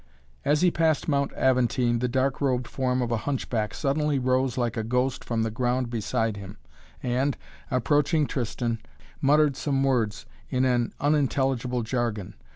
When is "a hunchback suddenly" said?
3.11-4.17